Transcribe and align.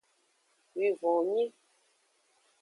Wivonnyui. 0.77 1.45